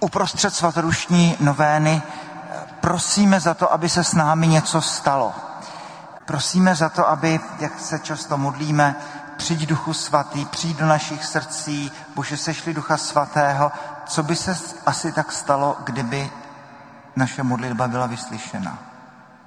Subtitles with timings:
[0.00, 2.02] uprostřed svatorušní novény
[2.80, 5.34] prosíme za to, aby se s námi něco stalo.
[6.24, 8.96] Prosíme za to, aby, jak se často modlíme,
[9.36, 13.72] přijď duchu svatý, přijď do našich srdcí, bože sešli ducha svatého,
[14.06, 16.30] co by se asi tak stalo, kdyby
[17.16, 18.78] naše modlitba byla vyslyšena.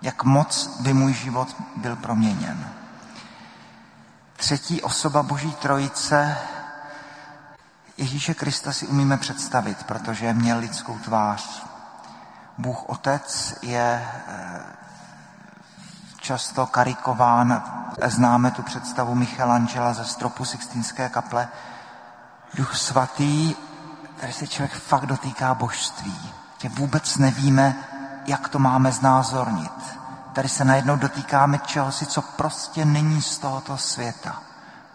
[0.02, 2.68] Jak moc by můj život byl proměněn.
[4.38, 6.38] Třetí osoba Boží trojice
[8.02, 11.64] Ježíše Krista si umíme představit, protože měl lidskou tvář.
[12.58, 14.62] Bůh Otec je eh,
[16.20, 17.64] často karikován.
[18.06, 21.48] Známe tu představu Michelangela ze stropu Sixtinské kaple.
[22.54, 23.56] Duch svatý,
[24.20, 26.32] tady se člověk fakt dotýká božství.
[26.58, 27.76] Tě vůbec nevíme,
[28.26, 29.98] jak to máme znázornit.
[30.34, 34.42] Tady se najednou dotýkáme čehosi, co prostě není z tohoto světa.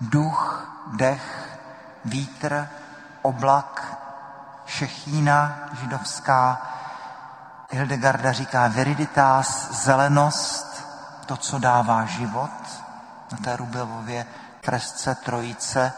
[0.00, 1.58] Duch, dech,
[2.04, 2.68] vítr,
[3.26, 3.98] oblak,
[4.66, 6.62] šechína židovská.
[7.70, 10.86] Hildegarda říká viriditas, zelenost,
[11.26, 12.50] to, co dává život.
[13.32, 14.26] Na té Rubilově
[14.62, 15.92] fresce trojice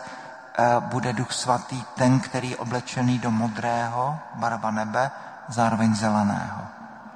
[0.59, 5.11] eh, bude Duch Svatý ten, který je oblečený do modrého, barva nebe,
[5.49, 6.63] zároveň zeleného.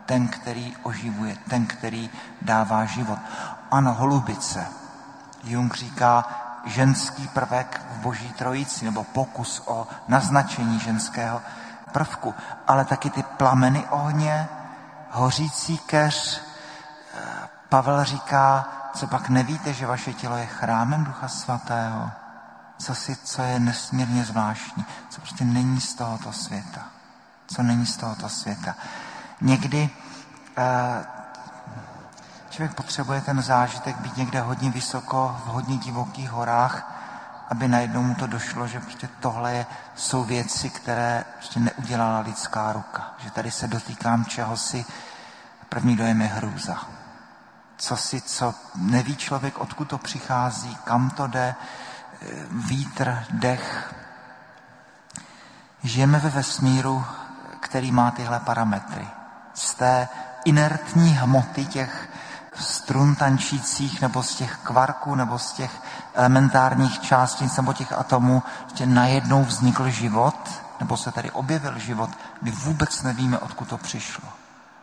[0.07, 2.11] Ten, který oživuje, ten, který
[2.43, 3.19] dává život.
[3.71, 4.67] Ano, holubice.
[5.45, 6.25] Jung říká,
[6.65, 11.43] ženský prvek v boží trojici, nebo pokus o naznačení ženského
[11.93, 12.35] prvku,
[12.67, 14.49] ale taky ty plameny ohně,
[15.11, 16.43] hořící keř.
[17.69, 22.11] Pavel říká, co pak nevíte, že vaše tělo je chrámem Ducha Svatého?
[22.79, 26.81] Co si, co je nesmírně zvláštní, co prostě není z tohoto světa.
[27.47, 28.75] Co není z tohoto světa.
[29.41, 29.91] Někdy
[30.57, 31.05] eh,
[32.53, 36.92] Člověk potřebuje ten zážitek být někde hodně vysoko, v hodně divokých horách,
[37.48, 43.14] aby najednou mu to došlo, že prostě tohle jsou věci, které prostě neudělala lidská ruka.
[43.19, 44.84] Že tady se dotýkám čehosi,
[45.69, 46.77] první dojem je hrůza.
[47.77, 51.55] Co si, co neví člověk, odkud to přichází, kam to jde,
[52.51, 53.95] vítr, dech.
[55.83, 57.05] Žijeme ve vesmíru,
[57.61, 59.08] který má tyhle parametry.
[59.55, 60.08] Z té
[60.45, 62.02] inertní hmoty těch
[62.55, 65.83] strun tančících, nebo z těch kvarků, nebo z těch
[66.14, 68.42] elementárních částic, nebo těch atomů,
[68.74, 72.11] že najednou vznikl život, nebo se tady objevil život,
[72.41, 74.29] kdy vůbec nevíme, odkud to přišlo.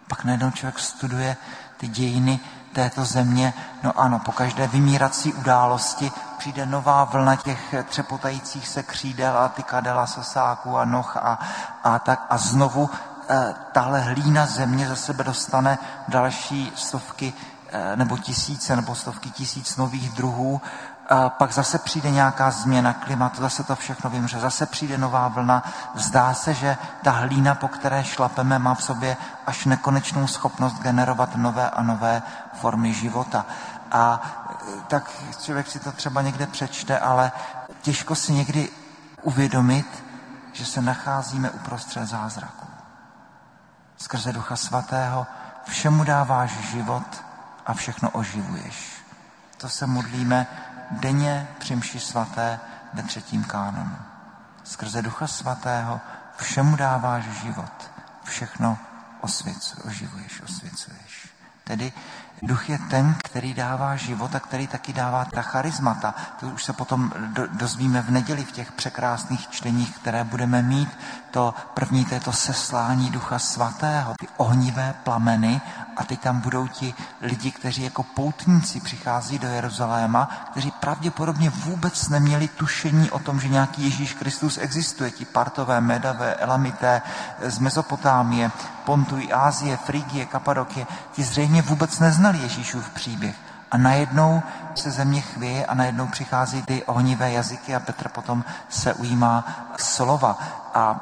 [0.08, 1.38] Pak najednou člověk studuje
[1.78, 2.40] ty dějiny
[2.74, 3.54] této země.
[3.84, 9.64] No ano, po každé vymírací události přijde nová vlna těch třepotajících se křídel a ty
[9.64, 11.40] kadela sosáků a noh a,
[11.84, 12.26] a tak.
[12.30, 12.90] A znovu
[13.72, 17.34] tahle hlína země za sebe dostane další stovky
[17.72, 20.62] Eh, nebo tisíce nebo stovky tisíc nových druhů,
[21.10, 25.64] a pak zase přijde nějaká změna klimatu, zase to všechno vymře, zase přijde nová vlna.
[25.96, 29.18] Zdá se, že ta hlína, po které šlapeme, má v sobě
[29.48, 32.22] až nekonečnou schopnost generovat nové a nové
[32.54, 33.46] formy života.
[33.92, 34.22] A
[34.62, 35.12] eh, tak
[35.42, 37.32] člověk si to třeba někde přečte, ale
[37.82, 38.70] těžko si někdy
[39.22, 40.04] uvědomit,
[40.54, 42.69] že se nacházíme uprostřed zázraku.
[44.00, 45.28] Skrze Ducha Svatého
[45.68, 47.30] všemu dáváš život,
[47.70, 49.06] a všechno oživuješ.
[49.58, 50.48] To se modlíme
[50.92, 52.60] denně při mši svaté
[52.94, 53.98] ve třetím kánonu.
[54.64, 56.02] Skrze Ducha Svatého
[56.38, 57.92] všemu dáváš život,
[58.24, 58.78] všechno
[59.22, 61.30] osvěcuješ, oživuješ, osvěcuješ.
[61.70, 61.94] Tedy
[62.42, 66.16] Duch je ten, který dává život a který taky dává ta charismata.
[66.40, 70.90] To už se potom do, dozvíme v neděli v těch překrásných čteních, které budeme mít.
[71.32, 75.62] To první, to je to seslání Ducha Svatého, ty ohnivé plameny
[75.98, 82.10] a teď tam budou ti lidi, kteří jako poutníci přichází do Jeruzaléma, kteří pravděpodobně vůbec
[82.10, 85.12] neměli tušení o tom, že nějaký Ježíš Kristus existuje.
[85.12, 87.02] Ti partové, medavé, elamité
[87.42, 88.52] z Mezopotámie,
[88.90, 93.36] Pontu i Ázie, Frigie, Kapadokie, ti zřejmě vůbec neznali Ježíšův příběh.
[93.72, 94.42] A najednou
[94.76, 99.46] se země chvěje a najednou přichází ty ohnivé jazyky a Petr potom se ujímá
[99.78, 100.38] slova.
[100.74, 100.94] A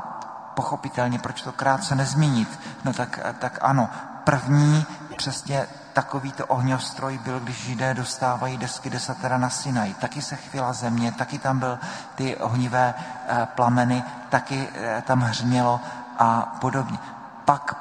[0.56, 2.60] pochopitelně, proč to krátce nezmínit?
[2.84, 3.90] No tak, tak ano,
[4.24, 4.86] první
[5.18, 9.94] přesně takovýto ohňostroj byl, když židé dostávají desky desatera na Sinaj.
[9.94, 11.80] Taky se chvěla země, taky tam byl
[12.16, 12.94] ty ohnivé
[13.28, 15.80] eh, plameny, taky eh, tam hřmělo
[16.20, 16.98] a podobně.
[17.48, 17.76] Pak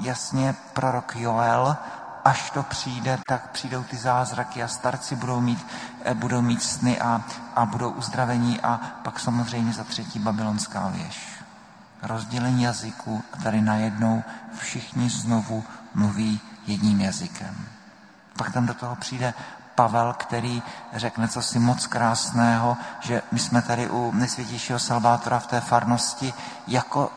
[0.00, 1.76] jasně prorok Joel,
[2.24, 5.66] až to přijde, tak přijdou ty zázraky a starci budou mít,
[6.04, 7.22] eh, budou mít sny a,
[7.56, 11.42] a budou uzdravení a pak samozřejmě za třetí babylonská věž
[12.02, 14.22] rozdělení jazyků a tady najednou
[14.58, 17.56] všichni znovu mluví jedním jazykem.
[18.36, 19.34] Pak tam do toho přijde
[19.74, 20.62] Pavel, který
[20.92, 26.34] řekne co si moc krásného, že my jsme tady u nejsvětějšího Salvátora v té farnosti
[26.66, 27.10] jako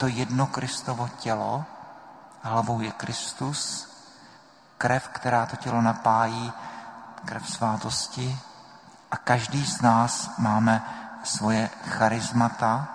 [0.00, 1.64] to jedno Kristovo tělo,
[2.42, 3.88] hlavou je Kristus,
[4.78, 6.52] krev, která to tělo napájí,
[7.24, 8.38] krev svátosti
[9.10, 10.82] a každý z nás máme
[11.22, 12.88] svoje charismata.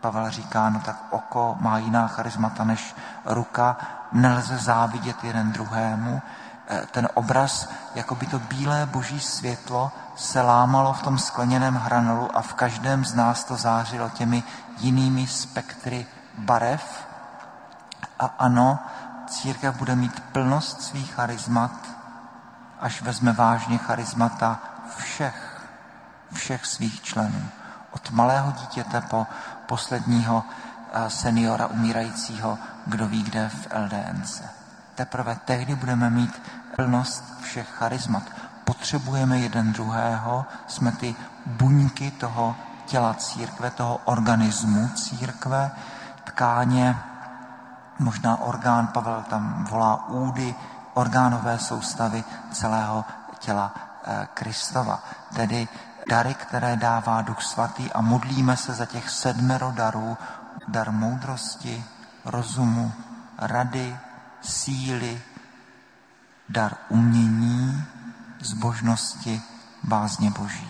[0.00, 2.94] Pavel říká, no tak oko má jiná charismata než
[3.24, 3.76] ruka,
[4.12, 6.22] nelze závidět jeden druhému.
[6.70, 12.36] E, ten obraz, jako by to bílé boží světlo, se lámalo v tom skleněném hranolu
[12.36, 14.42] a v každém z nás to zářilo těmi
[14.78, 16.06] jinými spektry
[16.38, 17.06] barev.
[18.18, 18.78] A ano,
[19.26, 21.70] církev bude mít plnost svých charizmat,
[22.80, 24.58] až vezme vážně charizmata
[24.96, 25.62] všech,
[26.32, 27.48] všech svých členů.
[27.90, 29.26] Od malého dítěte po
[29.66, 30.44] posledního
[30.92, 34.57] eh, seniora umírajícího, kdo ví kde v LDNC.
[34.98, 36.42] Teprve tehdy budeme mít
[36.76, 38.22] plnost všech charizmat.
[38.64, 41.14] Potřebujeme jeden druhého, jsme ty
[41.46, 42.56] buňky toho
[42.86, 45.70] těla církve, toho organismu církve,
[46.24, 46.98] tkáně,
[47.98, 50.54] možná orgán, Pavel tam volá údy,
[50.94, 53.04] orgánové soustavy celého
[53.38, 53.74] těla
[54.04, 55.02] eh, Kristova.
[55.34, 55.68] Tedy
[56.10, 60.18] dary, které dává Duch Svatý a modlíme se za těch sedmero darů,
[60.68, 61.84] dar moudrosti,
[62.24, 62.92] rozumu,
[63.38, 63.98] rady,
[64.42, 65.22] síly,
[66.48, 67.84] dar umění,
[68.40, 69.42] zbožnosti,
[69.82, 70.68] bázně Boží.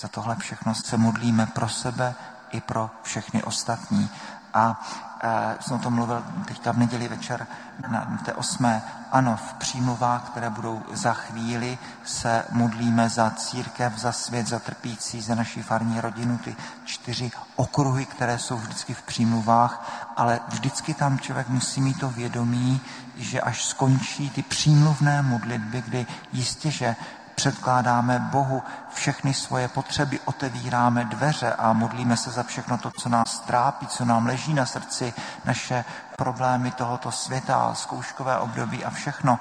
[0.00, 2.14] Za tohle všechno se modlíme pro sebe
[2.50, 4.10] i pro všechny ostatní.
[4.54, 4.80] A
[5.22, 7.46] e, jsem o tom mluvil teďka v neděli večer
[7.88, 8.82] na té osmé.
[9.12, 15.20] Ano, v přímluvách, které budou za chvíli, se modlíme za církev, za svět, za trpící,
[15.20, 21.18] za naši farní rodinu, ty čtyři okruhy, které jsou vždycky v přímluvách, ale vždycky tam
[21.18, 22.80] člověk musí mít to vědomí,
[23.16, 26.96] že až skončí ty přímluvné modlitby, kdy jistě, že
[27.40, 33.40] předkládáme Bohu všechny svoje potřeby, otevíráme dveře a modlíme se za všechno to, co nás
[33.40, 35.14] trápí, co nám leží na srdci,
[35.44, 35.84] naše
[36.16, 39.38] problémy tohoto světa, zkouškové období a všechno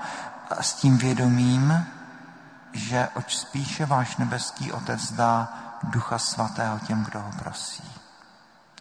[0.62, 1.88] s tím vědomím,
[2.74, 5.48] že oč spíše váš nebeský Otec dá
[5.84, 7.92] Ducha Svatého těm, kdo ho prosí.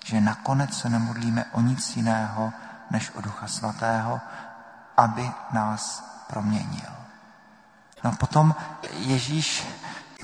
[0.04, 2.52] Že nakonec se nemodlíme o nic jiného,
[2.90, 4.20] než o Ducha Svatého,
[4.96, 7.07] aby nás proměnil.
[8.04, 8.54] No a potom
[8.92, 9.66] Ježíš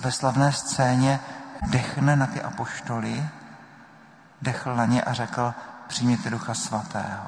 [0.00, 1.20] ve slavné scéně
[1.66, 3.28] dechne na ty apoštoly,
[4.42, 5.54] dechl na ně a řekl,
[5.86, 7.26] přijměte ducha svatého.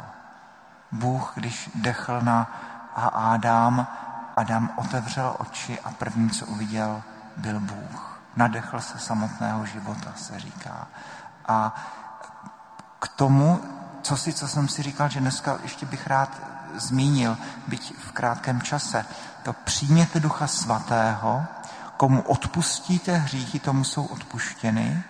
[0.93, 2.51] Bůh, když dechl na
[3.13, 3.87] Adam,
[4.37, 7.03] Adam otevřel oči a první, co uviděl,
[7.37, 8.21] byl Bůh.
[8.37, 10.87] Nadechl se samotného života, se říká.
[11.49, 11.75] A
[12.99, 13.61] k tomu,
[14.03, 16.41] co si, co jsem si říkal, že dneska ještě bych rád
[16.75, 17.37] zmínil,
[17.69, 19.05] byť v krátkém čase,
[19.43, 21.45] to přijměte Ducha Svatého,
[21.97, 25.03] komu odpustíte hříchy, tomu jsou odpuštěny,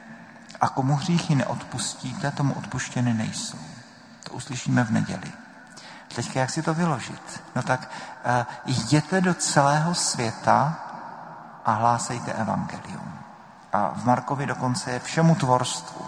[0.60, 3.58] a komu hříchy neodpustíte, tomu odpuštěny nejsou.
[4.24, 5.32] To uslyšíme v neděli.
[6.14, 7.42] Teďka jak si to vyložit?
[7.56, 7.90] No tak
[8.26, 10.76] uh, jděte do celého světa
[11.64, 13.18] a hlásejte evangelium.
[13.72, 16.06] A v Markovi dokonce je všemu tvorstvu.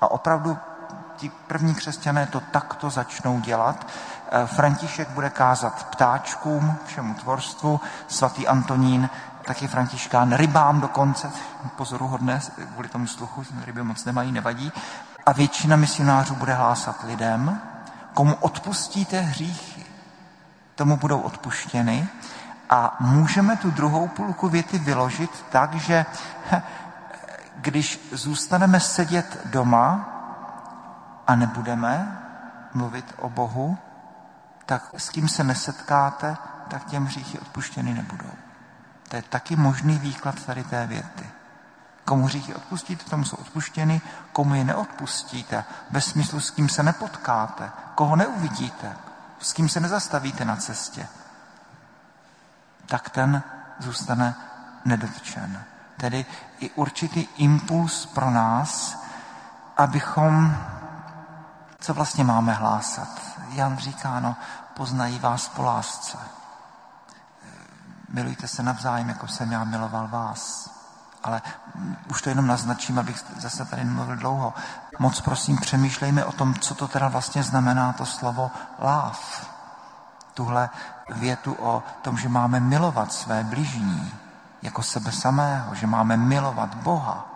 [0.00, 0.58] A opravdu
[1.16, 3.86] ti první křesťané to takto začnou dělat.
[4.30, 9.10] Eh, František bude kázat ptáčkům, všemu tvorstvu, svatý Antonín,
[9.44, 11.30] taky františkán, rybám dokonce,
[11.76, 12.40] pozoruhodné,
[12.72, 14.72] kvůli tomu sluchu, ryby moc nemají, nevadí.
[15.26, 17.60] A většina misionářů bude hlásat lidem,
[18.14, 19.86] komu odpustíte hříchy,
[20.74, 22.08] tomu budou odpuštěny.
[22.70, 26.06] A můžeme tu druhou půlku věty vyložit tak, že
[27.56, 30.08] když zůstaneme sedět doma
[31.26, 32.20] a nebudeme
[32.74, 33.78] mluvit o Bohu,
[34.66, 36.36] tak s kým se nesetkáte,
[36.68, 38.32] tak těm hříchy odpuštěny nebudou.
[39.08, 41.30] To je taky možný výklad tady té věty.
[42.04, 44.00] Komu hříchy odpustíte, tomu jsou odpuštěny,
[44.32, 48.96] komu je neodpustíte, ve smyslu s kým se nepotkáte, koho neuvidíte,
[49.40, 51.08] s kým se nezastavíte na cestě,
[52.86, 53.42] tak ten
[53.78, 54.34] zůstane
[54.84, 55.64] nedotčen.
[55.96, 56.26] Tedy
[56.60, 58.98] i určitý impuls pro nás,
[59.76, 60.56] abychom,
[61.84, 63.08] co vlastně máme hlásat.
[63.48, 64.36] Jan říká, no,
[64.74, 66.18] poznají vás po lásce.
[68.08, 70.70] Milujte se navzájem, jako jsem já miloval vás.
[71.22, 71.42] Ale
[72.10, 74.54] už to jenom naznačím, abych zase tady nemluvil dlouho.
[74.98, 79.50] Moc prosím, přemýšlejme o tom, co to teda vlastně znamená to slovo láv.
[80.34, 80.70] Tuhle
[81.10, 84.14] větu o tom, že máme milovat své bližní
[84.62, 87.33] jako sebe samého, že máme milovat Boha.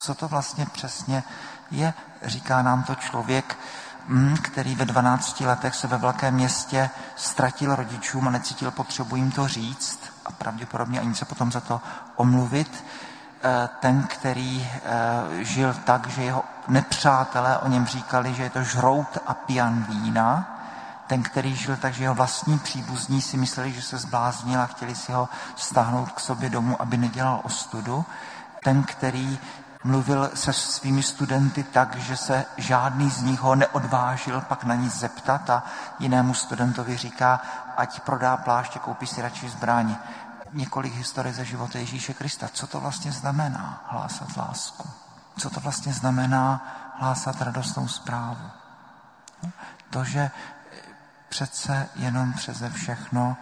[0.00, 1.22] Co to vlastně přesně
[1.70, 1.94] je?
[2.22, 3.58] Říká nám to člověk,
[4.06, 9.30] mm, který ve 12 letech se ve velkém městě ztratil rodičům a necítil potřebu jim
[9.30, 11.80] to říct a pravděpodobně ani se potom za to
[12.16, 12.84] omluvit.
[13.42, 18.62] eh, ten, který eh, žil tak, že jeho nepřátelé o něm říkali, že je to
[18.62, 20.58] žrout a pijan vína,
[21.06, 24.94] ten, který žil tak, že jeho vlastní příbuzní si mysleli, že se zbláznil a chtěli
[24.94, 28.04] si ho stáhnout k sobě domů, aby nedělal ostudu,
[28.64, 29.38] ten, který
[29.84, 34.94] mluvil se svými studenty tak, že se žádný z nich ho neodvážil pak na nic
[34.94, 35.62] zeptat a
[35.98, 37.40] jinému studentovi říká,
[37.76, 39.96] ať prodá pláště, koupí si radši zbraň.
[40.52, 42.48] Několik historie ze života Ježíše Krista.
[42.52, 44.88] Co to vlastně znamená hlásat lásku?
[45.38, 46.66] Co to vlastně znamená
[46.98, 48.50] hlásat radostnou zprávu?
[49.90, 50.30] To, že
[51.28, 53.36] přece jenom přeze všechno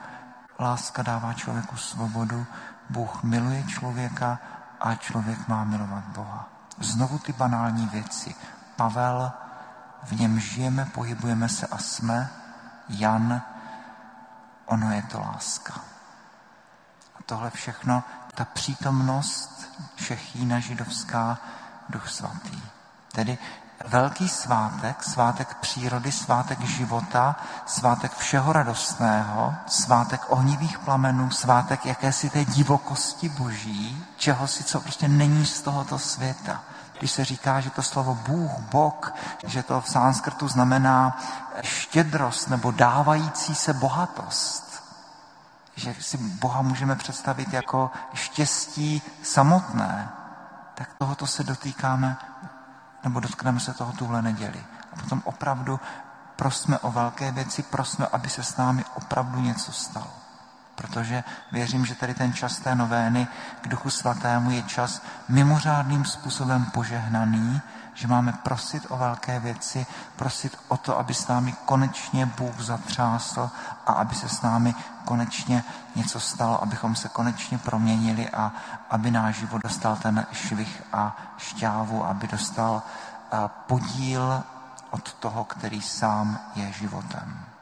[0.58, 2.46] láska dává člověku svobodu,
[2.90, 4.38] Bůh miluje člověka
[4.80, 6.48] a člověk má milovat Boha.
[6.78, 8.34] Znovu ty banální věci.
[8.76, 9.32] Pavel,
[10.02, 12.30] v něm žijeme, pohybujeme se a jsme.
[12.88, 13.42] Jan,
[14.66, 15.74] ono je to láska.
[17.18, 18.04] A tohle všechno,
[18.34, 19.56] ta přítomnost
[19.96, 21.38] Šechína židovská,
[21.88, 22.62] duch svatý.
[23.12, 23.38] Tedy
[23.86, 32.44] velký svátek, svátek přírody, svátek života, svátek všeho radostného, svátek ohnivých plamenů, svátek jakési té
[32.44, 36.60] divokosti boží, čeho si, co prostě není z tohoto světa.
[36.98, 39.14] Když se říká, že to slovo Bůh, Bog,
[39.46, 41.18] že to v sanskrtu znamená
[41.62, 44.82] štědrost nebo dávající se bohatost,
[45.76, 50.08] že si Boha můžeme představit jako štěstí samotné,
[50.74, 52.16] tak tohoto se dotýkáme
[53.04, 54.64] nebo dotkneme se toho tuhle neděli.
[54.92, 55.80] A potom opravdu
[56.36, 60.25] prosme o velké věci, prosme, aby se s námi opravdu něco stalo.
[60.76, 63.28] Protože věřím, že tady ten čas té novény
[63.60, 67.60] k Duchu Svatému je čas mimořádným způsobem požehnaný,
[67.94, 73.50] že máme prosit o velké věci, prosit o to, aby s námi konečně Bůh zatřásl
[73.86, 75.64] a aby se s námi konečně
[75.96, 78.52] něco stalo, abychom se konečně proměnili a
[78.90, 82.82] aby náš život dostal ten švih a šťávu, aby dostal
[83.32, 84.42] eh, podíl
[84.90, 87.55] od toho, který sám je životem.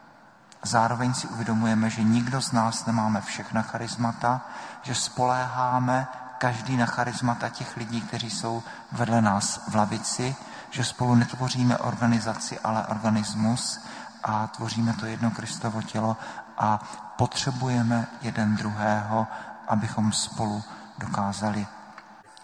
[0.65, 4.41] Zároveň si uvědomujeme, že nikdo z nás nemáme všechna charismata,
[4.83, 6.07] že spoléháme
[6.39, 10.37] každý na charismata těch lidí, kteří jsou vedle nás v lavici,
[10.71, 13.81] že spolu netvoříme organizaci, ale organismus
[14.23, 16.17] a tvoříme to jedno Kristovo tělo
[16.59, 16.79] a
[17.17, 19.27] potřebujeme jeden druhého,
[19.69, 20.65] abychom spolu
[20.99, 21.67] dokázali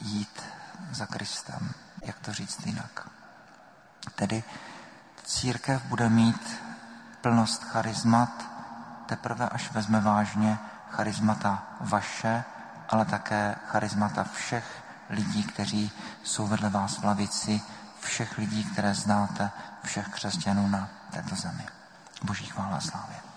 [0.00, 0.42] jít
[0.92, 1.70] za Kristem.
[2.02, 3.08] Jak to říct jinak?
[4.14, 4.44] Tedy
[5.24, 6.69] církev bude mít
[7.20, 8.30] plnost charizmat
[9.06, 10.58] teprve, až vezme vážně
[10.90, 12.44] charizmata vaše,
[12.88, 17.62] ale také charizmata všech lidí, kteří jsou vedle vás v lavici,
[18.00, 19.50] všech lidí, které znáte,
[19.84, 21.66] všech křesťanů na této zemi.
[22.22, 23.29] Boží chvála a slávě.